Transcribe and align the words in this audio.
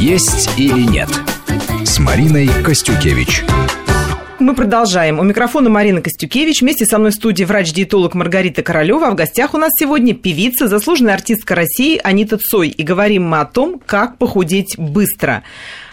«Есть 0.00 0.58
или 0.58 0.80
нет» 0.80 1.10
с 1.84 1.98
Мариной 1.98 2.48
Костюкевич. 2.64 3.44
Мы 4.38 4.54
продолжаем. 4.54 5.18
У 5.18 5.24
микрофона 5.24 5.68
Марина 5.68 6.00
Костюкевич. 6.00 6.62
Вместе 6.62 6.86
со 6.86 6.98
мной 6.98 7.10
в 7.10 7.14
студии 7.16 7.44
врач-диетолог 7.44 8.14
Маргарита 8.14 8.62
Королева. 8.62 9.08
А 9.08 9.10
в 9.10 9.14
гостях 9.14 9.52
у 9.52 9.58
нас 9.58 9.72
сегодня 9.78 10.14
певица, 10.14 10.68
заслуженная 10.68 11.12
артистка 11.12 11.54
России 11.54 12.00
Анита 12.02 12.38
Цой. 12.38 12.68
И 12.68 12.82
говорим 12.82 13.28
мы 13.28 13.40
о 13.40 13.44
том, 13.44 13.78
как 13.84 14.16
похудеть 14.16 14.78
быстро. 14.78 15.42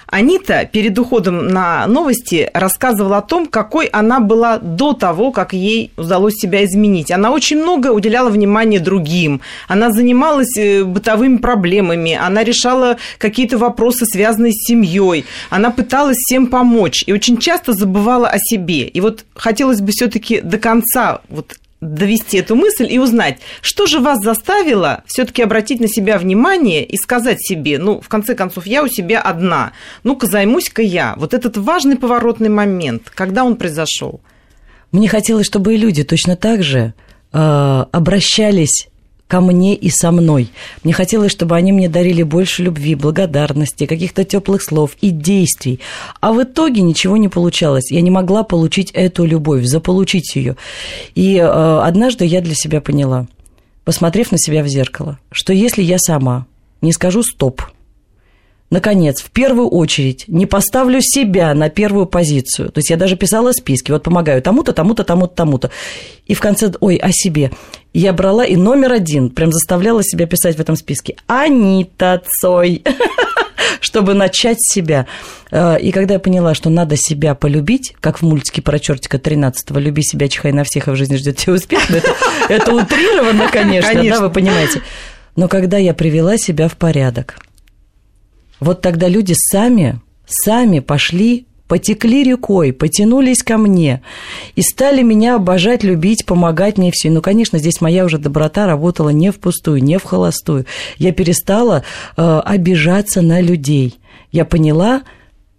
Анита 0.08 0.68
перед 0.72 0.98
уходом 0.98 1.50
на 1.50 1.86
новости 1.88 2.50
рассказывала 2.54 3.18
о 3.18 3.22
том, 3.22 3.46
какой 3.46 3.88
она 3.88 4.20
была 4.20 4.58
до 4.58 4.94
того, 4.94 5.32
как 5.32 5.52
ей 5.54 5.92
удалось 5.98 6.36
себя 6.36 6.64
изменить. 6.64 7.12
Она 7.12 7.32
очень 7.32 7.62
много 7.62 7.92
уделяла 7.92 8.30
внимания 8.30 8.80
другим. 8.80 9.42
Она 9.68 9.92
занималась 9.92 10.58
э, 10.58 10.86
бытовыми 10.86 11.38
проблемами. 11.38 12.14
Она 12.14 12.44
решала 12.44 12.98
какие-то 13.18 13.58
вопросы, 13.58 14.06
связанные 14.06 14.54
с 14.54 14.68
семьей. 14.68 15.26
Она 15.50 15.72
пыталась 15.72 16.18
всем 16.18 16.48
помочь 16.48 17.04
и 17.06 17.12
очень 17.12 17.38
часто 17.38 17.74
забывала 17.74 18.30
о 18.30 18.38
себе. 18.40 18.88
И 18.88 19.02
вот 19.02 19.26
хотелось 19.36 19.82
бы 19.82 19.92
все-таки 19.92 20.40
до 20.40 20.58
конца 20.58 21.20
вот 21.28 21.58
довести 21.82 22.38
эту 22.38 22.56
мысль 22.56 22.88
и 22.92 22.98
узнать, 22.98 23.40
что 23.62 23.86
же 23.86 24.00
вас 24.00 24.20
заставило 24.24 25.04
все-таки 25.06 25.44
обратить 25.44 25.80
на 25.80 25.88
себя 25.88 26.18
внимание 26.18 26.84
и 26.84 26.98
сказать 26.98 27.38
себе, 27.40 27.78
ну, 27.78 28.02
в 28.02 28.08
конце 28.10 28.36
концов, 28.36 28.66
я 28.66 28.84
у 28.84 28.88
себя 28.88 29.22
одна, 29.22 29.74
ну-ка 30.04 30.28
займусь-ка 30.28 30.82
я. 30.82 31.14
Вот 31.18 31.34
этот 31.34 31.58
важный 31.58 31.98
поворотный 31.98 32.50
момент, 32.50 33.12
когда 33.14 33.44
он 33.44 33.56
произошел? 33.56 34.22
Мне 34.92 35.08
хотелось, 35.08 35.46
чтобы 35.46 35.76
и 35.76 35.78
люди 35.78 36.04
точно 36.04 36.36
так 36.36 36.64
же 36.64 36.94
э, 37.34 37.86
обращались 37.92 38.88
ко 39.28 39.42
мне 39.42 39.76
и 39.76 39.90
со 39.90 40.12
мной. 40.12 40.50
Мне 40.84 40.94
хотелось, 40.94 41.32
чтобы 41.32 41.56
они 41.56 41.72
мне 41.72 41.90
дарили 41.90 42.24
больше 42.24 42.64
любви, 42.64 42.96
благодарности, 42.96 43.86
каких-то 43.86 44.24
теплых 44.24 44.64
слов 44.64 44.92
и 45.02 45.10
действий. 45.10 45.80
А 46.22 46.32
в 46.32 46.42
итоге 46.44 46.82
ничего 46.82 47.18
не 47.18 47.28
получалось. 47.28 47.92
Я 47.92 48.02
не 48.02 48.12
могла 48.12 48.44
получить 48.44 48.92
эту 48.92 49.26
любовь, 49.26 49.66
заполучить 49.66 50.36
ее. 50.36 50.56
И 51.16 51.36
э, 51.36 51.44
однажды 51.44 52.26
я 52.26 52.42
для 52.42 52.56
себя 52.56 52.80
поняла, 52.80 53.28
посмотрев 53.84 54.32
на 54.32 54.38
себя 54.38 54.64
в 54.64 54.68
зеркало, 54.68 55.20
что 55.32 55.54
если 55.54 55.82
я 55.82 55.98
сама 56.00 56.46
не 56.82 56.94
скажу 56.94 57.24
«стоп», 57.24 57.62
наконец, 58.70 59.22
в 59.22 59.32
первую 59.32 59.70
очередь 59.70 60.26
не 60.28 60.46
поставлю 60.46 61.00
себя 61.02 61.54
на 61.54 61.70
первую 61.70 62.06
позицию. 62.06 62.72
То 62.72 62.80
есть 62.80 62.90
я 62.90 62.98
даже 62.98 63.16
писала 63.16 63.52
списки, 63.52 63.92
вот 63.92 64.04
помогаю 64.04 64.42
тому-то, 64.42 64.74
тому-то, 64.74 65.04
тому-то, 65.04 65.36
тому-то. 65.36 65.72
И 66.26 66.34
в 66.34 66.40
конце, 66.40 66.72
ой, 66.80 66.98
о 66.98 67.10
себе. 67.12 67.52
Я 67.94 68.14
брала 68.14 68.46
и 68.46 68.56
номер 68.56 68.94
один, 68.94 69.30
прям 69.30 69.52
заставляла 69.52 70.04
себя 70.04 70.28
писать 70.28 70.58
в 70.58 70.60
этом 70.60 70.76
списке. 70.76 71.16
Анита 71.28 72.22
Цой. 72.40 72.84
чтобы 73.82 74.14
начать 74.14 74.58
себя. 74.60 75.08
Э, 75.52 75.80
и 75.80 75.92
когда 75.92 76.16
я 76.16 76.20
поняла, 76.20 76.54
что 76.54 76.70
надо 76.70 76.96
себя 76.98 77.36
полюбить, 77.36 77.96
как 78.00 78.20
в 78.20 78.22
мультике 78.24 78.62
про 78.62 78.80
чертика 78.80 79.18
13-го, 79.18 79.80
«Люби 79.80 80.04
себя, 80.04 80.28
чихай 80.28 80.52
на 80.52 80.64
всех, 80.64 80.88
а 80.88 80.92
в 80.92 80.96
жизни 80.96 81.16
ждет 81.16 81.38
тебя 81.38 81.54
успех», 81.54 81.90
это, 81.90 82.14
это 82.50 82.74
утрировано, 82.74 83.50
конечно, 83.50 83.94
конечно, 83.94 84.20
да, 84.20 84.28
вы 84.28 84.32
понимаете. 84.32 84.82
Но 85.36 85.48
когда 85.48 85.78
я 85.78 85.94
привела 85.94 86.38
себя 86.38 86.68
в 86.68 86.78
порядок, 86.78 87.40
вот 88.60 88.82
тогда 88.82 89.08
люди 89.08 89.34
сами, 89.36 90.02
сами 90.26 90.80
пошли 90.80 91.46
потекли 91.68 92.24
рекой, 92.24 92.74
потянулись 92.74 93.44
ко 93.44 93.58
мне 93.58 94.02
и 94.56 94.62
стали 94.62 95.02
меня 95.02 95.36
обожать, 95.36 95.84
любить, 95.84 96.26
помогать 96.26 96.78
мне 96.78 96.92
все. 96.92 97.10
Ну, 97.10 97.22
конечно, 97.22 97.60
здесь 97.60 97.82
моя 97.82 98.06
уже 98.06 98.18
доброта 98.18 98.66
работала 98.66 99.10
не 99.10 99.32
впустую, 99.32 99.84
не 99.84 100.00
в 100.00 100.04
холостую. 100.04 100.66
Я 100.98 101.12
перестала 101.12 101.84
э, 102.16 102.42
обижаться 102.46 103.22
на 103.22 103.42
людей. 103.42 104.00
Я 104.32 104.46
поняла, 104.46 105.04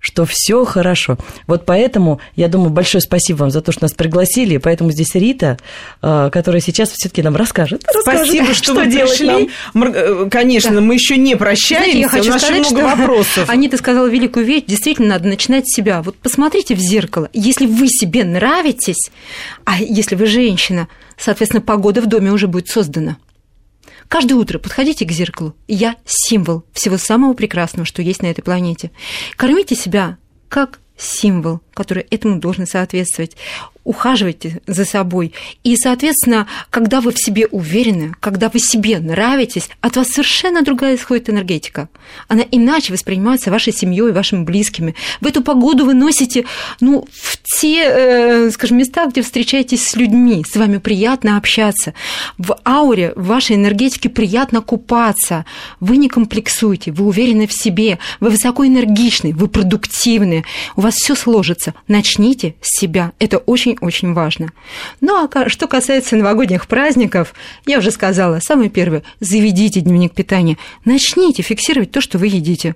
что 0.01 0.25
все 0.25 0.65
хорошо. 0.65 1.19
Вот 1.47 1.67
поэтому, 1.67 2.21
я 2.37 2.49
думаю, 2.49 2.71
большое 2.71 3.03
спасибо 3.03 3.39
вам 3.39 3.51
за 3.51 3.61
то, 3.61 3.73
что 3.73 3.85
нас 3.85 3.93
пригласили. 3.93 4.57
Поэтому 4.59 4.93
здесь 4.93 5.15
Рита, 5.15 5.59
э, 6.03 6.31
которая 6.33 6.61
сейчас 6.61 6.91
все-таки 6.91 7.23
нам 7.23 7.37
расскажет. 7.37 7.85
Спасибо, 7.89 8.47
расскажет, 8.47 8.57
что, 8.57 8.65
что 8.65 8.75
вы 8.75 8.91
пришли. 8.91 9.51
Нам. 9.75 9.93
Э, 9.93 10.29
конечно, 10.31 10.73
да. 10.73 10.81
мы 10.81 10.95
еще 10.95 11.17
не 11.17 11.37
прощаемся. 11.37 11.91
Знаете, 11.91 12.01
я 12.01 12.09
хочу 12.09 12.31
У 12.31 12.33
нас 12.33 12.43
сказать, 12.43 12.71
много 12.71 12.89
что 12.89 12.97
вопросов. 12.97 13.45
Анита 13.51 13.77
сказала 13.77 14.07
великую 14.07 14.47
вещь. 14.47 14.65
Действительно, 14.67 15.09
надо 15.09 15.29
начинать 15.29 15.69
с 15.69 15.75
себя. 15.75 16.03
Вот 16.03 16.17
посмотрите 16.17 16.75
в 16.75 16.81
зеркало. 16.81 17.29
Если 17.33 17.67
вы 17.67 17.89
себе 17.89 18.25
нравитесь, 18.25 19.11
а 19.65 19.81
если 19.81 20.15
вы 20.15 20.27
женщина, 20.27 20.89
соответственно, 21.17 21.61
погода 21.61 22.01
в 22.01 22.07
доме 22.07 22.31
уже 22.31 22.47
будет 22.47 22.69
создана. 22.69 23.17
Каждое 24.09 24.35
утро 24.35 24.59
подходите 24.59 25.05
к 25.05 25.13
зеркалу. 25.13 25.55
Я 25.69 25.97
символ 26.05 26.65
всего 26.73 26.97
самого 26.97 27.35
прекрасного, 27.35 27.85
что 27.87 28.03
есть 28.03 28.23
на 28.23 28.27
этой 28.27 28.43
планете. 28.43 28.91
Кормите 29.37 29.77
себя 29.77 30.17
как 30.49 30.81
символ, 30.97 31.61
который 31.79 32.07
этому 32.11 32.41
должен 32.41 32.67
соответствовать 32.67 33.37
ухаживайте 33.89 34.61
за 34.67 34.85
собой. 34.85 35.33
И, 35.65 35.75
соответственно, 35.77 36.47
когда 36.69 37.01
вы 37.01 37.11
в 37.11 37.19
себе 37.19 37.47
уверены, 37.47 38.15
когда 38.21 38.51
вы 38.51 38.59
себе 38.59 38.99
нравитесь, 38.99 39.71
от 39.81 39.97
вас 39.97 40.09
совершенно 40.09 40.61
другая 40.61 40.97
исходит 40.97 41.31
энергетика. 41.31 41.89
Она 42.29 42.43
иначе 42.51 42.93
воспринимается 42.93 43.51
вашей 43.51 43.73
семьей, 43.73 44.13
вашими 44.13 44.45
близкими. 44.45 44.95
В 45.23 45.27
эту 45.27 45.43
погоду 45.43 45.87
вы 45.87 45.95
носите, 45.95 46.45
ну, 46.81 47.07
в 47.11 47.39
те, 47.59 47.83
э, 47.83 48.51
скажем, 48.51 48.77
места, 48.77 49.07
где 49.07 49.23
встречаетесь 49.23 49.89
с 49.89 49.97
людьми, 49.97 50.45
с 50.47 50.55
вами 50.55 50.77
приятно 50.77 51.39
общаться. 51.39 51.95
В 52.37 52.59
ауре, 52.67 53.15
в 53.17 53.27
вашей 53.29 53.57
энергетике 53.57 54.11
приятно 54.11 54.61
купаться. 54.61 55.47
Вы 55.81 55.97
не 55.97 56.11
комплексуете, 56.11 56.93
вы 56.93 57.07
уверены 57.07 57.47
в 57.47 57.55
себе, 57.55 57.99
вы 58.21 58.29
высокоэнергичны, 58.29 59.33
вы 59.33 59.49
продуктивны, 59.49 60.45
у 60.77 60.83
вас 60.83 60.97
все 60.97 61.15
сложится. 61.15 61.68
Начните 61.87 62.55
с 62.61 62.81
себя. 62.81 63.13
Это 63.19 63.39
очень 63.39 63.77
очень 63.81 64.13
важно. 64.13 64.53
Ну 65.01 65.15
а 65.15 65.49
что 65.49 65.67
касается 65.67 66.17
новогодних 66.17 66.67
праздников, 66.67 67.35
я 67.67 67.79
уже 67.79 67.91
сказала, 67.91 68.41
самое 68.41 68.71
первое, 68.71 69.03
заведите 69.21 69.81
дневник 69.81 70.15
питания, 70.15 70.59
начните 70.85 71.43
фиксировать 71.43 71.91
то, 71.91 72.01
что 72.01 72.19
вы 72.19 72.29
едите. 72.29 72.75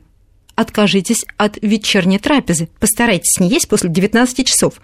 Откажитесь 0.54 1.24
от 1.36 1.58
вечерней 1.62 2.18
трапезы. 2.18 2.68
Постарайтесь 2.78 3.40
не 3.40 3.48
есть 3.48 3.68
после 3.68 3.88
19 3.88 4.46
часов. 4.46 4.74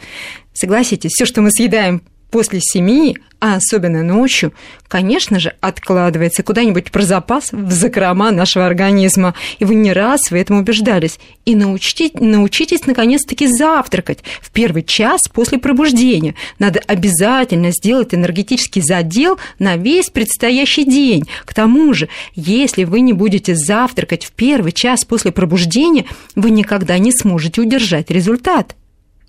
Согласитесь, 0.55 1.13
все, 1.13 1.27
что 1.27 1.43
мы 1.43 1.51
съедаем 1.51 2.03
после 2.31 2.61
семи, 2.61 3.17
а 3.41 3.55
особенно 3.57 4.03
ночью, 4.03 4.53
конечно 4.89 5.39
же, 5.39 5.55
откладывается 5.61 6.43
куда-нибудь 6.43 6.91
про 6.91 7.03
запас 7.03 7.53
в 7.53 7.71
закрома 7.71 8.33
нашего 8.33 8.67
организма. 8.67 9.35
И 9.61 9.65
вы 9.65 9.77
не 9.77 9.93
раз 9.93 10.31
в 10.31 10.35
этом 10.35 10.59
убеждались. 10.59 11.21
И 11.45 11.55
научитесь, 11.55 12.11
научитесь 12.15 12.87
наконец-таки 12.87 13.47
завтракать 13.47 14.25
в 14.41 14.51
первый 14.51 14.83
час 14.83 15.21
после 15.33 15.59
пробуждения. 15.59 16.35
Надо 16.59 16.81
обязательно 16.81 17.71
сделать 17.71 18.13
энергетический 18.13 18.83
задел 18.83 19.39
на 19.61 19.77
весь 19.77 20.11
предстоящий 20.11 20.85
день. 20.85 21.25
К 21.45 21.55
тому 21.55 21.95
же, 21.95 22.09
если 22.35 22.83
вы 22.85 23.01
не 23.01 23.13
будете 23.13 23.55
завтракать 23.55 24.25
в 24.25 24.33
первый 24.33 24.73
час 24.73 25.05
после 25.05 25.31
пробуждения, 25.31 26.07
вы 26.35 26.51
никогда 26.51 26.99
не 26.99 27.13
сможете 27.13 27.61
удержать 27.61 28.11
результат. 28.11 28.75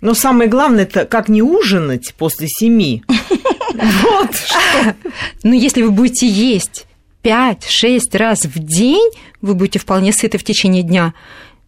Но 0.02 0.14
самое 0.14 0.50
главное, 0.50 0.84
это 0.84 1.06
как 1.06 1.30
не 1.30 1.42
ужинать 1.42 2.14
после 2.18 2.48
семи. 2.48 3.04
Вот 3.74 4.36
что. 4.36 4.96
Ну, 5.44 5.54
если 5.54 5.84
вы 5.84 5.92
будете 5.92 6.28
есть 6.28 6.86
5-6 7.24 8.00
раз 8.14 8.46
в 8.46 8.60
день, 8.60 9.10
вы 9.42 9.54
будете 9.54 9.80
вполне 9.80 10.12
сыты 10.12 10.38
в 10.38 10.44
течение 10.44 10.84
дня. 10.84 11.14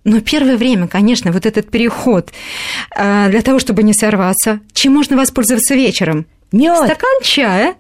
Но 0.04 0.20
первое 0.20 0.58
время, 0.58 0.88
конечно, 0.88 1.32
вот 1.32 1.46
этот 1.46 1.70
переход 1.70 2.32
а, 2.96 3.30
для 3.30 3.42
того, 3.42 3.60
чтобы 3.60 3.84
не 3.84 3.94
сорваться, 3.94 4.60
чем 4.74 4.94
можно 4.94 5.16
воспользоваться 5.16 5.76
вечером? 5.76 6.26
Мед. 6.52 6.76
Стакан 6.78 7.22
чая 7.24 7.76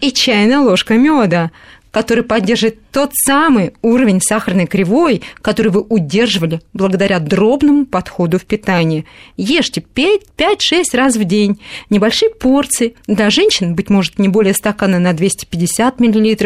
и 0.00 0.10
чайная 0.10 0.60
ложка 0.60 0.94
меда 0.94 1.50
который 1.90 2.24
поддержит 2.24 2.78
тот 2.92 3.10
самый 3.14 3.72
уровень 3.82 4.20
сахарной 4.20 4.66
кривой, 4.66 5.22
который 5.42 5.72
вы 5.72 5.80
удерживали 5.80 6.60
благодаря 6.72 7.18
дробному 7.18 7.86
подходу 7.86 8.38
в 8.38 8.44
питании. 8.44 9.06
Ешьте 9.36 9.82
5-6 9.94 10.84
раз 10.94 11.16
в 11.16 11.24
день, 11.24 11.60
небольшие 11.88 12.30
порции. 12.30 12.94
Для 13.06 13.30
женщин, 13.30 13.74
быть 13.74 13.90
может, 13.90 14.18
не 14.18 14.28
более 14.28 14.54
стакана 14.54 14.98
на 14.98 15.12
250 15.12 16.00
мл, 16.00 16.36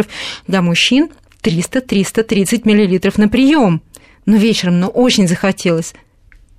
для 0.46 0.62
мужчин 0.62 1.08
300-330 1.42 2.62
мл 2.64 3.12
на 3.16 3.28
прием. 3.28 3.82
Но 4.26 4.36
вечером, 4.36 4.80
ну, 4.80 4.86
очень 4.86 5.28
захотелось 5.28 5.94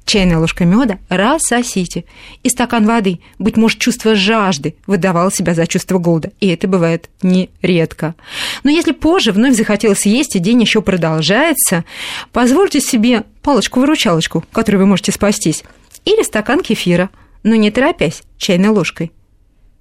чайная 0.05 0.37
ложка 0.37 0.65
меда 0.65 0.99
рассосите. 1.09 2.05
И 2.43 2.49
стакан 2.49 2.85
воды, 2.85 3.19
быть 3.39 3.57
может, 3.57 3.79
чувство 3.79 4.15
жажды 4.15 4.75
выдавало 4.87 5.31
себя 5.31 5.53
за 5.53 5.67
чувство 5.67 5.97
голода. 5.97 6.31
И 6.39 6.47
это 6.47 6.67
бывает 6.67 7.09
нередко. 7.21 8.15
Но 8.63 8.69
если 8.69 8.91
позже 8.91 9.31
вновь 9.31 9.55
захотелось 9.55 10.05
есть, 10.05 10.35
и 10.35 10.39
день 10.39 10.61
еще 10.61 10.81
продолжается, 10.81 11.83
позвольте 12.31 12.79
себе 12.79 13.23
палочку-выручалочку, 13.41 14.43
которой 14.51 14.77
вы 14.77 14.85
можете 14.85 15.11
спастись, 15.11 15.63
или 16.05 16.23
стакан 16.23 16.61
кефира, 16.61 17.09
но 17.43 17.55
не 17.55 17.71
торопясь, 17.71 18.23
чайной 18.37 18.69
ложкой. 18.69 19.11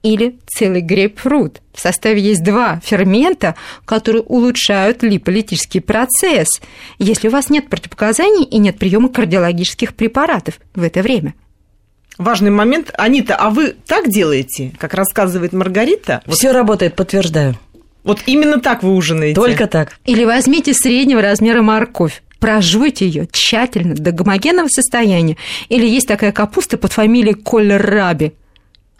Или 0.05 0.39
целый 0.47 0.83
грейпфрут. 0.83 1.61
В 1.73 1.81
составе 1.81 2.21
есть 2.21 2.45
два 2.45 2.81
фермента, 2.85 3.56
которые 3.85 4.23
улучшают 4.23 5.03
липолитический 5.03 5.81
процесс, 5.81 6.61
если 7.01 7.27
у 7.27 7.31
вас 7.33 7.51
нет 7.51 7.69
противопоказаний 7.69 8.45
и 8.45 8.59
нет 8.59 8.79
приема 8.79 9.09
кардиологических 9.09 9.95
препаратов 9.95 10.61
в 10.75 10.83
это 10.83 11.03
время. 11.03 11.35
Важный 12.19 12.51
момент. 12.51 12.93
Анита, 12.97 13.35
а 13.35 13.51
вы 13.51 13.75
так 13.87 14.09
делаете, 14.09 14.73
как 14.79 14.95
рассказывает 14.95 15.53
Маргарита? 15.53 16.23
Вот, 16.27 16.37
Все 16.37 16.53
работает, 16.53 16.95
подтверждаю. 16.95 17.59
Вот 18.05 18.21
именно 18.27 18.61
так 18.61 18.83
вы 18.83 18.95
ужинаете? 18.95 19.35
Только 19.35 19.67
так. 19.67 19.99
Или 20.05 20.25
возьмите 20.25 20.75
среднего 20.75 21.23
размера 21.23 21.62
морковь 21.62 22.23
прожуйте 22.45 23.06
ее 23.06 23.27
тщательно 23.33 23.95
до 23.95 24.12
гомогенного 24.12 24.69
состояния. 24.69 25.39
Или 25.71 25.87
есть 25.87 26.06
такая 26.06 26.31
капуста 26.31 26.77
под 26.77 26.93
фамилией 26.93 27.33
кольраби. 27.33 28.35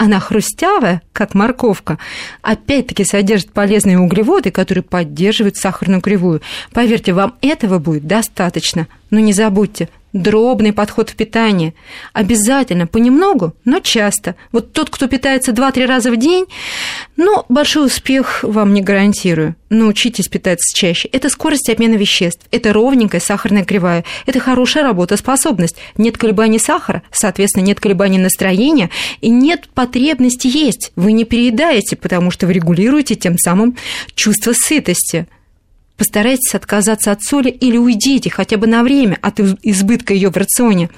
Она 0.05 0.21
хрустявая, 0.21 1.01
как 1.15 1.33
морковка, 1.33 1.97
опять-таки 2.43 3.07
содержит 3.07 3.53
полезные 3.53 3.99
углеводы, 3.99 4.51
которые 4.51 4.85
поддерживают 4.85 5.57
сахарную 5.57 6.03
кривую. 6.03 6.43
Поверьте, 6.75 7.15
вам 7.15 7.37
этого 7.41 7.79
будет 7.79 8.07
достаточно. 8.07 8.87
Но 9.11 9.21
не 9.21 9.33
забудьте, 9.33 9.89
дробный 10.15 10.73
подход 10.73 11.11
в 11.11 11.17
питании. 11.17 11.75
Обязательно, 12.13 12.87
понемногу, 12.87 13.53
но 13.65 13.81
часто. 13.81 14.37
Вот 14.53 14.73
тот, 14.73 14.89
кто 14.89 15.09
питается 15.09 15.53
2-3 15.53 15.87
раза 15.87 16.11
в 16.11 16.17
день, 16.17 16.47
ну, 17.17 17.45
большой 17.49 17.87
успех 17.87 18.45
вам 18.45 18.73
не 18.73 18.81
гарантирую. 18.81 19.57
Научитесь 19.71 20.29
питаться 20.29 20.73
чаще. 20.75 21.09
Это 21.09 21.29
скорость 21.29 21.69
обмена 21.69 21.97
веществ, 21.97 22.47
это 22.53 22.73
ровненькая 22.73 23.21
сахарная 23.21 23.65
кривая, 23.65 24.05
это 24.25 24.39
хорошая 24.39 24.85
работоспособность. 24.85 25.77
Нет 25.99 26.17
колебаний 26.17 26.61
сахара, 26.61 27.03
соответственно, 27.11 27.65
нет 27.65 27.81
колебаний 27.81 28.19
настроения 28.19 28.91
и 29.21 29.31
нет 29.31 29.69
потребности 29.75 30.47
есть. 30.47 30.93
Вы 30.95 31.11
не 31.11 31.25
переедаете, 31.25 31.97
потому 31.97 32.31
что 32.31 32.47
вы 32.47 32.53
регулируете 32.53 33.17
тем 33.17 33.37
самым 33.37 33.77
чувство 34.15 34.53
сытости. 34.55 35.27
Постарайтесь 35.97 36.55
отказаться 36.55 37.13
от 37.13 37.23
соли 37.23 37.51
или 37.51 37.77
уйдите 37.77 38.29
хотя 38.29 38.57
бы 38.57 38.67
на 38.67 38.83
время 38.83 39.19
от 39.23 39.39
избытка 39.39 40.13
ее 40.13 40.31
в 40.31 40.37
рационе. 40.37 40.91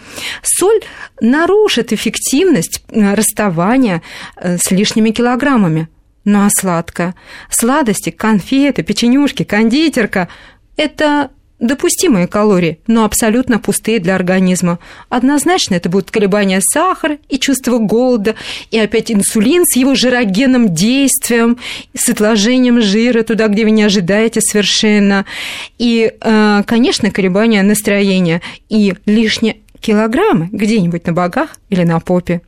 Соль 0.43 0.81
нарушит 1.21 1.93
эффективность 1.93 2.83
э, 2.89 3.15
расставания 3.15 4.03
э, 4.37 4.57
с 4.57 4.71
лишними 4.71 5.11
килограммами. 5.11 5.89
Ну 6.25 6.45
а 6.45 6.49
сладкое? 6.51 7.15
Сладости, 7.51 8.11
конфеты, 8.11 8.83
печенюшки, 8.83 9.45
кондитерка– 9.45 10.29
это 10.77 11.31
допустимые 11.59 12.27
калории, 12.27 12.79
но 12.87 13.05
абсолютно 13.05 13.59
пустые 13.59 13.99
для 13.99 14.15
организма. 14.15 14.79
Однозначно 15.09 15.75
это 15.75 15.89
будут 15.89 16.11
колебания 16.11 16.61
сахара 16.61 17.19
и 17.29 17.39
чувство 17.39 17.79
голода, 17.79 18.35
и 18.71 18.79
опять 18.79 19.11
инсулин 19.11 19.65
с 19.65 19.77
его 19.77 19.95
жирогенным 19.95 20.75
действием, 20.75 21.59
с 21.95 22.09
отложением 22.09 22.81
жира 22.83 23.23
туда, 23.23 23.49
где 23.49 23.65
вы 23.65 23.71
не 23.71 23.85
ожидаете 23.85 24.41
совершенно, 24.41 25.25
и, 25.79 26.13
э, 26.21 26.63
конечно, 26.67 27.11
колебания 27.11 27.63
настроения 27.63 28.43
и 28.69 28.95
лишние 29.07 29.57
килограммы 29.81 30.49
где-нибудь 30.53 31.07
на 31.07 31.13
богах 31.13 31.57
или 31.71 31.85
на 31.85 32.01
попе. 32.01 32.43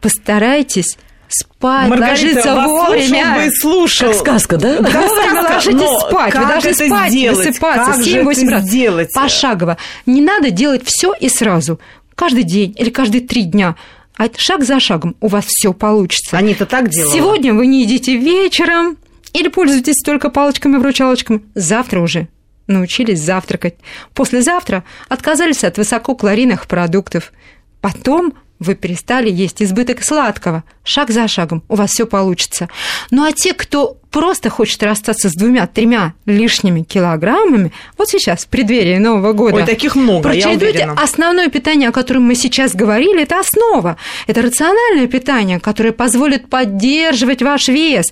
Постарайтесь 0.00 0.96
спать, 1.30 1.88
Маргарита, 1.88 2.24
ложиться 2.24 2.54
вас 2.54 2.66
вовремя. 2.66 3.34
бы 3.36 3.46
и 3.46 3.50
слушал. 3.50 4.08
Как 4.08 4.16
сказка, 4.18 4.56
да? 4.56 4.76
Как 4.76 4.90
сказка, 4.90 5.52
ложитесь 5.54 5.80
но 5.80 6.00
спать. 6.00 6.34
Вы 6.34 6.40
как 6.40 6.48
должны 6.48 6.68
это 6.68 6.86
спать, 6.86 7.10
сделать? 7.10 7.46
высыпаться 7.46 7.92
Как 7.92 8.04
же 8.04 8.20
7-8 8.20 8.42
это 8.42 8.50
раз. 8.50 8.64
сделать? 8.64 9.12
Пошагово. 9.12 9.76
Не 10.06 10.20
надо 10.20 10.50
делать 10.50 10.82
все 10.84 11.14
и 11.18 11.28
сразу. 11.28 11.80
Каждый 12.14 12.42
день 12.42 12.74
или 12.76 12.90
каждые 12.90 13.22
три 13.22 13.42
дня. 13.42 13.76
А 14.16 14.26
это 14.26 14.38
шаг 14.38 14.64
за 14.64 14.80
шагом 14.80 15.16
у 15.20 15.28
вас 15.28 15.46
все 15.46 15.72
получится. 15.72 16.36
Они-то 16.36 16.66
так 16.66 16.90
делают. 16.90 17.14
Сегодня 17.14 17.54
вы 17.54 17.66
не 17.66 17.82
едите 17.82 18.16
вечером 18.16 18.98
или 19.32 19.48
пользуетесь 19.48 20.02
только 20.04 20.28
палочками-вручалочками. 20.28 21.42
Завтра 21.54 22.00
уже 22.00 22.28
научились 22.66 23.20
завтракать. 23.20 23.76
Послезавтра 24.14 24.84
отказались 25.08 25.64
от 25.64 25.78
высококалорийных 25.78 26.66
продуктов. 26.66 27.32
Потом 27.80 28.34
вы 28.60 28.74
перестали 28.74 29.30
есть 29.30 29.62
избыток 29.62 30.04
сладкого. 30.04 30.62
Шаг 30.84 31.10
за 31.10 31.26
шагом 31.26 31.64
у 31.68 31.74
вас 31.74 31.90
все 31.90 32.06
получится. 32.06 32.68
Ну 33.10 33.24
а 33.24 33.32
те, 33.32 33.54
кто 33.54 33.99
просто 34.10 34.50
хочет 34.50 34.82
расстаться 34.82 35.28
с 35.28 35.34
двумя-тремя 35.34 36.14
лишними 36.26 36.82
килограммами, 36.82 37.72
вот 37.96 38.08
сейчас, 38.08 38.44
в 38.44 38.48
преддверии 38.48 38.98
Нового 38.98 39.32
года. 39.32 39.56
Ой, 39.56 39.64
таких 39.64 39.94
много, 39.94 40.30
я 40.30 40.42
Прочередуйте 40.42 40.78
уверена. 40.84 40.92
основное 41.00 41.48
питание, 41.48 41.88
о 41.88 41.92
котором 41.92 42.24
мы 42.24 42.34
сейчас 42.34 42.74
говорили, 42.74 43.22
это 43.22 43.38
основа. 43.38 43.96
Это 44.26 44.42
рациональное 44.42 45.06
питание, 45.06 45.60
которое 45.60 45.92
позволит 45.92 46.48
поддерживать 46.48 47.42
ваш 47.42 47.68
вес. 47.68 48.06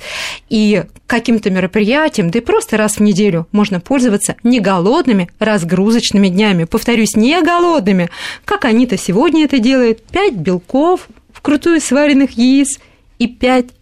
И 0.48 0.84
каким-то 1.06 1.50
мероприятием, 1.50 2.30
да 2.30 2.38
и 2.38 2.42
просто 2.42 2.76
раз 2.76 2.96
в 2.96 3.00
неделю 3.00 3.48
можно 3.50 3.80
пользоваться 3.80 4.36
не 4.42 4.60
голодными 4.60 5.30
разгрузочными 5.38 6.28
днями. 6.28 6.64
Повторюсь, 6.64 7.16
не 7.16 7.40
голодными, 7.42 8.10
как 8.44 8.64
они-то 8.64 8.96
сегодня 8.98 9.44
это 9.44 9.58
делают. 9.58 10.02
Пять 10.04 10.34
белков, 10.34 11.08
вкрутую 11.32 11.80
сваренных 11.80 12.32
яиц 12.32 12.78
и 13.18 13.26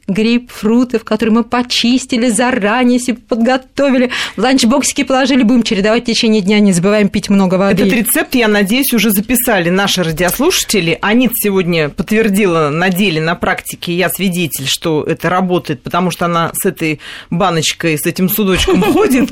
пять 0.06 0.16
грейпфрутов, 0.16 1.04
которые 1.04 1.34
мы 1.34 1.44
почистили 1.44 2.28
заранее, 2.28 2.98
себе 2.98 3.18
подготовили, 3.28 4.10
в 4.36 4.40
ланчбоксики 4.40 5.04
положили, 5.04 5.42
будем 5.42 5.62
чередовать 5.62 6.04
в 6.04 6.06
течение 6.06 6.42
дня, 6.42 6.58
не 6.60 6.72
забываем 6.72 7.08
пить 7.08 7.28
много 7.28 7.56
воды. 7.56 7.84
Этот 7.84 7.94
рецепт, 7.94 8.34
я 8.34 8.48
надеюсь, 8.48 8.92
уже 8.92 9.10
записали 9.10 9.70
наши 9.70 10.02
радиослушатели. 10.02 10.98
Анит 11.00 11.32
сегодня 11.34 11.88
подтвердила 11.88 12.70
на 12.70 12.90
деле, 12.90 13.20
на 13.20 13.34
практике, 13.34 13.92
я 13.92 14.08
свидетель, 14.08 14.66
что 14.66 15.04
это 15.04 15.28
работает, 15.28 15.82
потому 15.82 16.10
что 16.10 16.26
она 16.26 16.50
с 16.54 16.64
этой 16.66 17.00
баночкой, 17.30 17.98
с 17.98 18.06
этим 18.06 18.28
судочком 18.28 18.82
ходит. 18.92 19.30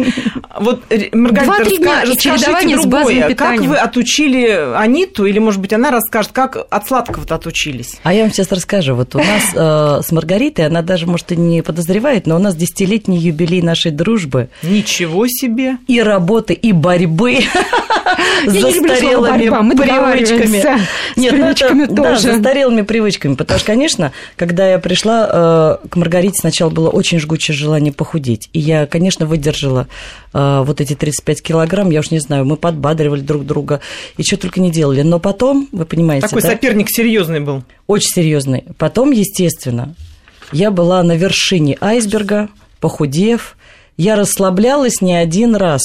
Вот, 0.59 0.83
э, 0.91 1.09
Маргарита, 1.13 2.03
и 2.05 2.11
расскажите 2.11 2.77
другое. 2.77 3.35
Как 3.35 3.61
вы 3.61 3.77
отучили 3.77 4.75
Аниту, 4.77 5.27
или, 5.27 5.39
может 5.39 5.61
быть, 5.61 5.73
она 5.73 5.91
расскажет, 5.91 6.33
как 6.33 6.57
от 6.71 6.87
сладкого-то 6.87 7.35
отучились? 7.35 7.99
А 8.03 8.15
я 8.15 8.23
вам 8.23 8.33
сейчас 8.33 8.51
расскажу. 8.53 8.95
Вот 8.95 9.15
у 9.15 9.19
нас 9.19 9.43
э, 9.55 10.03
с 10.03 10.13
Маргаритой, 10.13 10.64
она 10.67 10.83
даже, 10.83 11.07
может, 11.07 11.33
и 11.33 11.37
не 11.37 11.63
подозревает, 11.63 12.27
но 12.27 12.37
у 12.37 12.39
нас 12.39 12.57
десятилетний 12.57 13.19
юбилей 13.19 13.63
нашей 13.63 13.91
дружбы. 13.91 14.49
Ничего 14.63 15.27
себе! 15.27 15.79
И 15.87 16.01
работы, 16.03 16.55
и 16.55 16.73
борьбы 16.73 17.39
застарелыми 18.47 19.77
привычками. 19.77 20.63
Нет, 21.17 21.33
ну 21.33 21.39
это- 21.49 21.55
привычками 21.67 21.87
да, 21.87 22.03
тоже. 22.03 22.19
с 22.19 22.23
застарелыми 22.23 22.83
привычками. 22.83 23.35
Потому 23.35 23.59
что, 23.59 23.67
конечно, 23.67 24.13
когда 24.37 24.69
я 24.69 24.79
пришла 24.79 25.81
э, 25.83 25.89
к 25.89 25.97
Маргарите, 25.97 26.35
сначала 26.41 26.71
было 26.71 26.91
очень 26.91 27.19
жгучее 27.19 27.57
желание 27.57 27.93
похудеть. 27.93 28.49
И 28.53 28.59
я, 28.59 28.87
конечно, 28.87 29.27
выдержала 29.27 29.89
э, 30.33 30.63
вот 30.65 30.81
эти 30.81 30.95
35 30.95 31.43
килограмм. 31.43 31.91
Я 31.91 32.01
уж 32.01 32.11
не 32.11 32.19
знаю, 32.21 32.45
мы 32.45 32.57
подбадривали 32.57 33.21
друг 33.21 33.45
друга 33.45 33.81
и 34.17 34.23
что 34.23 34.37
только 34.37 34.61
не 34.61 34.71
делали. 34.71 35.03
Но 35.03 35.19
потом, 35.19 35.69
вы 35.73 35.85
понимаете, 35.85 36.27
Такой 36.27 36.43
да? 36.43 36.49
соперник 36.51 36.89
серьезный 36.91 37.41
был. 37.41 37.63
Очень 37.87 38.11
серьезный. 38.11 38.65
Потом, 38.79 39.11
естественно, 39.11 39.95
я 40.55 40.71
была 40.71 41.03
на 41.03 41.17
вершине 41.17 41.77
айсберга, 41.81 42.49
похудев. 42.81 43.57
Я 43.97 44.17
расслаблялась 44.17 45.01
не 45.01 45.15
один 45.15 45.57
раз. 45.57 45.83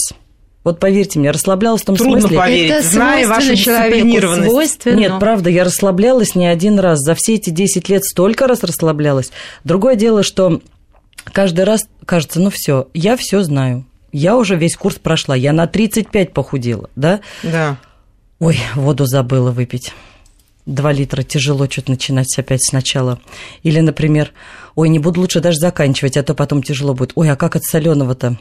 Вот 0.64 0.80
поверьте 0.80 1.18
мне, 1.20 1.32
расслаблялась 1.32 1.82
в 1.82 1.86
том 1.86 1.96
Трудно 1.96 2.22
смысле... 2.22 2.38
поверить, 2.38 2.72
Это 2.72 2.88
зная 2.88 3.28
вашу 3.28 3.56
человеку. 3.56 4.08
Нет, 4.94 5.14
правда, 5.20 5.50
я 5.50 5.64
расслаблялась 5.64 6.36
не 6.36 6.46
один 6.46 6.80
раз. 6.80 7.00
За 7.00 7.16
все 7.16 7.36
эти 7.36 7.50
10 7.50 7.90
лет 7.90 8.04
столько 8.06 8.46
раз 8.46 8.64
расслаблялась. 8.64 9.32
Другое 9.64 9.96
дело, 9.96 10.22
что 10.22 10.62
каждый 11.32 11.66
раз 11.66 11.88
кажется, 12.06 12.40
ну 12.40 12.52
все, 12.52 12.88
я 12.94 13.18
все 13.18 13.42
знаю. 13.42 13.86
Я 14.12 14.38
уже 14.38 14.56
весь 14.56 14.76
курс 14.76 14.98
прошла, 14.98 15.36
я 15.36 15.54
на 15.54 15.66
35 15.66 16.34
похудела, 16.34 16.90
да? 16.96 17.22
Да. 17.42 17.78
Ой, 18.40 18.60
воду 18.76 19.06
забыла 19.06 19.52
выпить. 19.52 19.94
Два 20.70 20.92
литра 20.92 21.24
тяжело 21.24 21.68
что-то 21.68 21.90
начинать 21.90 22.28
опять 22.38 22.64
сначала. 22.64 23.20
Или, 23.64 23.80
например, 23.80 24.34
ой, 24.76 24.90
не 24.90 25.00
буду 25.00 25.20
лучше 25.20 25.40
даже 25.40 25.58
заканчивать, 25.58 26.16
а 26.16 26.22
то 26.22 26.36
потом 26.36 26.62
тяжело 26.62 26.94
будет. 26.94 27.12
Ой, 27.16 27.32
а 27.32 27.36
как 27.36 27.56
от 27.56 27.64
соленого-то? 27.64 28.38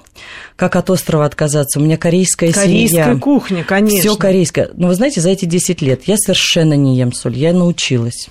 Как 0.55 0.77
от 0.77 0.91
острова 0.91 1.25
отказаться? 1.25 1.81
У 1.81 1.83
меня 1.83 1.97
корейская, 1.97 2.53
Корейская 2.53 3.05
семья. 3.05 3.19
кухня, 3.19 3.65
конечно. 3.65 3.99
Все 4.01 4.15
корейское. 4.15 4.69
Но 4.75 4.89
вы 4.89 4.95
знаете, 4.95 5.23
за 5.23 5.31
эти 5.31 5.47
10 5.47 5.81
лет 5.81 6.03
я 6.05 6.19
совершенно 6.19 6.75
не 6.75 6.99
ем 6.99 7.15
соль, 7.15 7.39
я 7.39 7.55
научилась. 7.55 8.29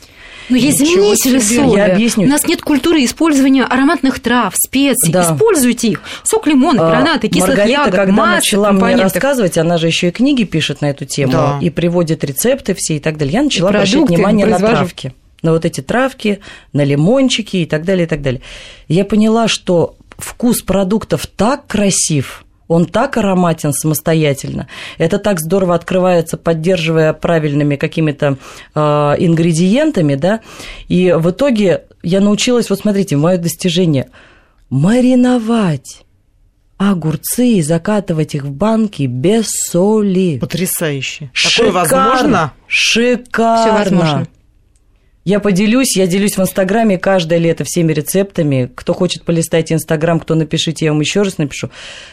Но 0.50 0.56
есть 0.56 0.80
Ничего 0.80 1.02
заменители 1.16 1.40
себе. 1.40 1.66
соли. 1.66 1.78
Я 1.78 1.86
объясню. 1.94 2.26
У 2.26 2.30
нас 2.30 2.46
нет 2.48 2.62
культуры 2.62 3.04
использования 3.04 3.64
ароматных 3.66 4.20
трав, 4.20 4.54
специй. 4.56 5.12
Да. 5.12 5.24
Используйте 5.34 5.90
их. 5.90 6.02
Сок 6.24 6.48
лимона, 6.48 6.88
А, 6.88 6.90
гранаты, 6.92 7.28
кислых 7.28 7.50
Маргарита, 7.50 7.80
ягод, 7.80 7.96
когда 7.96 8.12
масса 8.14 8.36
начала 8.36 8.72
мне 8.72 8.96
рассказывать, 8.96 9.58
она 9.58 9.78
же 9.78 9.88
еще 9.88 10.08
и 10.08 10.12
книги 10.12 10.44
пишет 10.44 10.82
на 10.82 10.90
эту 10.90 11.06
тему 11.06 11.32
Да. 11.34 11.60
и 11.62 11.70
приводит 11.70 12.24
рецепты 12.24 12.74
все 12.78 12.96
и 12.96 13.00
так 13.00 13.18
далее. 13.18 13.34
Я 13.34 13.44
начала 13.44 13.70
обращать 13.70 14.08
внимание 14.10 14.46
на 14.46 14.58
травки. 14.60 15.14
На 15.44 15.52
вот 15.52 15.66
эти 15.66 15.82
травки, 15.82 16.40
на 16.74 16.84
лимончики 16.84 17.58
и 17.58 17.66
так 17.66 17.84
далее, 17.86 18.06
и 18.06 18.10
так 18.10 18.22
далее. 18.22 18.42
Я 18.88 19.06
поняла, 19.06 19.48
что 19.48 19.96
вкус 20.18 20.62
продуктов 20.64 21.28
так 21.28 21.68
красив, 21.68 22.44
Он 22.68 22.86
так 22.86 23.18
ароматен 23.18 23.74
самостоятельно. 23.74 24.68
Это 24.98 25.20
так 25.20 25.40
здорово 25.40 25.76
открывается, 25.76 26.38
поддерживая 26.38 27.14
правильными 27.14 27.76
какими-то 27.76 28.38
э, 28.76 28.80
ингредиентами, 28.80 30.16
да. 30.16 30.42
И 30.88 31.14
в 31.18 31.32
итоге 31.32 31.84
я 32.04 32.20
научилась, 32.22 32.70
вот 32.70 32.80
смотрите, 32.80 33.16
мое 33.16 33.38
достижение, 33.38 34.10
мариновать 34.70 36.04
огурцы 36.78 37.48
и 37.54 37.62
закатывать 37.62 38.36
их 38.36 38.44
в 38.44 38.52
банки 38.52 39.04
без 39.04 39.48
соли. 39.50 40.38
Потрясающе. 40.40 41.32
Шикарно. 41.34 41.84
Такое 41.84 42.04
возможно? 42.04 42.54
Шикарно. 42.68 43.62
Все 43.62 43.72
возможно. 43.72 44.28
Я 45.28 45.42
поделюсь, 45.42 45.98
я 45.98 46.08
делюсь 46.08 46.38
в 46.38 46.42
Инстаграме 46.42 46.98
каждое 46.98 47.38
лето 47.38 47.66
всеми 47.66 47.92
рецептами. 47.92 48.72
Кто 48.74 48.94
хочет 48.94 49.26
полистать 49.26 49.74
Инстаграм, 49.74 50.22
кто 50.22 50.36
напишите, 50.36 50.86
я 50.86 50.94
вам 50.94 51.02
еще 51.02 51.24
раз 51.24 51.38
напишу. 51.38 51.70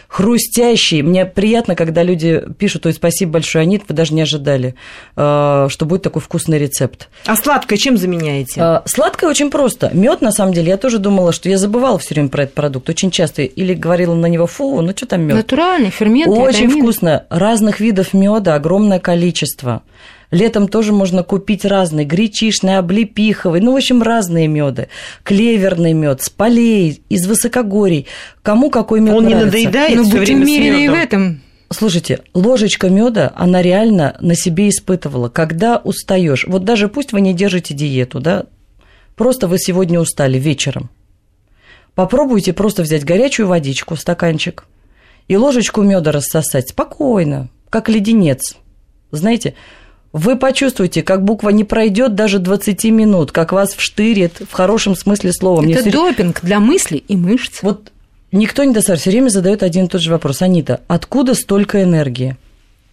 Хрустящий. 0.08 1.00
Мне 1.02 1.24
приятно, 1.24 1.76
когда 1.76 2.02
люди 2.02 2.42
пишут, 2.58 2.82
то 2.82 2.88
есть 2.88 2.98
спасибо 2.98 3.34
большое, 3.34 3.62
Анит, 3.62 3.82
вы 3.86 3.94
даже 3.94 4.14
не 4.14 4.22
ожидали, 4.22 4.74
э, 5.14 5.66
что 5.70 5.86
будет 5.86 6.02
такой 6.02 6.22
вкусный 6.22 6.58
рецепт. 6.58 7.08
А 7.24 7.36
сладкое 7.36 7.78
чем 7.78 7.96
заменяете? 7.98 8.60
Э, 8.60 8.80
сладкое 8.84 9.30
очень 9.30 9.48
просто. 9.48 9.92
Мед, 9.92 10.20
на 10.20 10.32
самом 10.32 10.52
деле, 10.52 10.70
я 10.70 10.76
тоже 10.76 10.98
думала, 10.98 11.30
что 11.30 11.48
я 11.48 11.56
забывала 11.56 12.00
все 12.00 12.14
время 12.14 12.30
про 12.30 12.42
этот 12.42 12.56
продукт. 12.56 12.88
Очень 12.88 13.12
часто 13.12 13.42
или 13.42 13.74
говорила 13.74 14.16
на 14.16 14.26
него, 14.26 14.48
фу, 14.48 14.80
ну 14.80 14.90
что 14.90 15.06
там 15.06 15.20
мед? 15.22 15.36
Натуральный 15.36 15.90
фермент. 15.90 16.36
Очень 16.36 16.68
вкусно. 16.68 17.26
Разных 17.30 17.78
видов 17.78 18.12
меда 18.12 18.56
огромное 18.56 18.98
количество. 18.98 19.84
Летом 20.34 20.66
тоже 20.66 20.92
можно 20.92 21.22
купить 21.22 21.64
разные, 21.64 22.04
гречишный, 22.04 22.78
облепиховый, 22.78 23.60
ну, 23.60 23.72
в 23.72 23.76
общем, 23.76 24.02
разные 24.02 24.48
меды. 24.48 24.88
Клеверный 25.22 25.92
мед, 25.92 26.22
с 26.22 26.28
полей, 26.28 27.02
из 27.08 27.28
высокогорий. 27.28 28.08
Кому 28.42 28.68
какой 28.68 28.98
мед 29.00 29.14
Он 29.14 29.24
нравится. 29.26 29.38
не 29.38 29.44
надоедает 29.44 29.96
Но 29.96 30.02
все 30.02 30.18
будем 30.18 30.24
время 30.24 30.44
с 30.44 30.48
уверены 30.48 30.84
и 30.84 30.88
в 30.88 30.94
этом. 30.94 31.40
Слушайте, 31.70 32.22
ложечка 32.34 32.88
меда, 32.88 33.32
она 33.36 33.62
реально 33.62 34.16
на 34.18 34.34
себе 34.34 34.70
испытывала. 34.70 35.28
Когда 35.28 35.76
устаешь, 35.76 36.46
вот 36.48 36.64
даже 36.64 36.88
пусть 36.88 37.12
вы 37.12 37.20
не 37.20 37.32
держите 37.32 37.72
диету, 37.72 38.18
да, 38.18 38.46
просто 39.14 39.46
вы 39.46 39.60
сегодня 39.60 40.00
устали 40.00 40.36
вечером. 40.36 40.90
Попробуйте 41.94 42.52
просто 42.52 42.82
взять 42.82 43.04
горячую 43.04 43.46
водичку, 43.46 43.94
стаканчик, 43.94 44.64
и 45.28 45.36
ложечку 45.36 45.82
меда 45.82 46.10
рассосать 46.10 46.70
спокойно, 46.70 47.50
как 47.70 47.88
леденец. 47.88 48.56
Знаете, 49.12 49.54
вы 50.14 50.36
почувствуете, 50.36 51.02
как 51.02 51.24
буква 51.24 51.48
не 51.50 51.64
пройдет 51.64 52.14
даже 52.14 52.38
20 52.38 52.84
минут, 52.84 53.32
как 53.32 53.50
вас 53.52 53.74
вштырит 53.74 54.40
в 54.48 54.52
хорошем 54.52 54.94
смысле 54.94 55.32
слова. 55.32 55.60
Это 55.68 55.80
всё- 55.82 55.90
допинг 55.90 56.38
для 56.40 56.60
мыслей 56.60 57.04
и 57.08 57.16
мышц. 57.16 57.58
Вот 57.62 57.90
никто 58.30 58.62
не 58.62 58.72
достает, 58.72 59.00
все 59.00 59.10
время 59.10 59.28
задает 59.28 59.64
один 59.64 59.86
и 59.86 59.88
тот 59.88 60.00
же 60.00 60.12
вопрос. 60.12 60.40
Анита, 60.40 60.80
откуда 60.86 61.34
столько 61.34 61.82
энергии? 61.82 62.36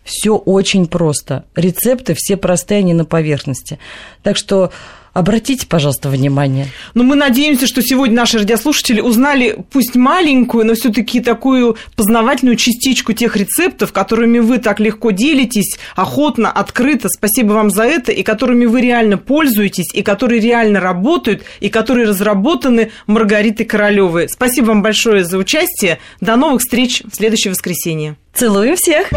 Все 0.04 0.36
очень 0.36 0.88
просто. 0.88 1.44
Рецепты 1.56 2.16
все 2.18 2.38
простые, 2.38 2.80
они 2.80 2.96
на 2.96 3.06
поверхности. 3.06 3.78
Так 4.24 4.36
что 4.36 4.72
обратите, 5.13 5.68
пожалуйста, 5.68 6.10
внимание. 6.10 6.68
Но 6.94 7.03
мы 7.03 7.15
надеемся, 7.15 7.68
что 7.68 7.82
сегодня 7.82 8.15
наши 8.15 8.39
радиослушатели 8.39 9.01
узнали, 9.01 9.58
пусть 9.72 9.96
маленькую, 9.96 10.65
но 10.65 10.74
все-таки 10.74 11.20
такую 11.20 11.77
познавательную 11.96 12.56
частичку 12.56 13.13
тех 13.13 13.36
рецептов, 13.36 13.91
которыми 13.91 14.39
вы 14.39 14.58
так 14.58 14.80
легко 14.80 15.12
делитесь, 15.12 15.77
охотно, 15.96 16.51
открыто. 16.51 17.10
Спасибо 17.10 17.53
вам 17.53 17.70
за 17.70 17.84
это, 17.84 18.12
и 18.12 18.24
которыми 18.24 18.65
вы 18.65 18.82
реально 18.82 19.18
пользуетесь, 19.18 19.94
и 19.94 20.01
которые 20.01 20.41
реально 20.41 20.80
работают, 20.80 21.44
и 21.60 21.70
которые 21.70 22.08
разработаны 22.08 22.91
Маргаритой 23.08 23.65
Королевой. 23.65 24.30
Спасибо 24.30 24.68
вам 24.68 24.82
большое 24.82 25.24
за 25.24 25.38
участие. 25.38 26.00
До 26.20 26.36
новых 26.36 26.62
встреч 26.62 27.01
в 27.03 27.15
следующее 27.15 27.51
воскресенье. 27.51 28.18
Целую 28.34 28.75
всех! 28.77 29.10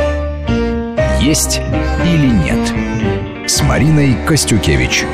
«Есть 1.20 1.60
или 2.04 2.26
нет» 2.26 2.94
с 3.46 3.62
Мариной 3.62 4.16
Костюкевич. 4.26 5.04